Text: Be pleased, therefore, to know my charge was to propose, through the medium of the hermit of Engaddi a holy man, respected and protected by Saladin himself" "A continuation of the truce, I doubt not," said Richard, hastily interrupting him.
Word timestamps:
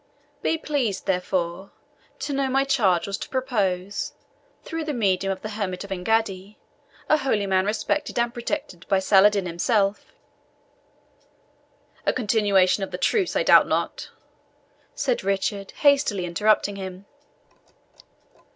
Be 0.41 0.57
pleased, 0.57 1.05
therefore, 1.05 1.69
to 2.21 2.33
know 2.33 2.47
my 2.49 2.63
charge 2.63 3.05
was 3.05 3.19
to 3.19 3.29
propose, 3.29 4.13
through 4.63 4.83
the 4.83 4.95
medium 4.95 5.31
of 5.31 5.43
the 5.43 5.49
hermit 5.49 5.83
of 5.83 5.91
Engaddi 5.91 6.55
a 7.07 7.17
holy 7.17 7.45
man, 7.45 7.67
respected 7.67 8.17
and 8.17 8.33
protected 8.33 8.87
by 8.87 8.97
Saladin 8.97 9.45
himself" 9.45 10.05
"A 12.07 12.13
continuation 12.13 12.81
of 12.83 12.89
the 12.89 12.97
truce, 12.97 13.35
I 13.35 13.43
doubt 13.43 13.67
not," 13.67 14.09
said 14.95 15.23
Richard, 15.23 15.69
hastily 15.85 16.25
interrupting 16.25 16.77
him. 16.77 17.05